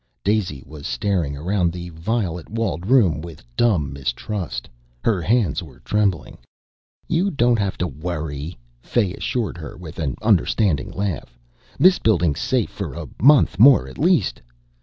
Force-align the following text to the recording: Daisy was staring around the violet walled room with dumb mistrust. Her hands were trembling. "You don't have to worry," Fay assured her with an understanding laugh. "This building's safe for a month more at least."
Daisy 0.23 0.63
was 0.65 0.87
staring 0.87 1.37
around 1.37 1.71
the 1.71 1.89
violet 1.89 2.49
walled 2.49 2.87
room 2.87 3.21
with 3.21 3.43
dumb 3.55 3.93
mistrust. 3.93 4.67
Her 5.03 5.21
hands 5.21 5.61
were 5.61 5.77
trembling. 5.81 6.39
"You 7.07 7.29
don't 7.29 7.59
have 7.59 7.77
to 7.77 7.87
worry," 7.87 8.57
Fay 8.81 9.13
assured 9.13 9.59
her 9.59 9.77
with 9.77 9.99
an 9.99 10.15
understanding 10.23 10.89
laugh. 10.89 11.37
"This 11.77 11.99
building's 11.99 12.39
safe 12.39 12.71
for 12.71 12.95
a 12.95 13.09
month 13.21 13.59
more 13.59 13.87
at 13.87 13.99
least." 13.99 14.41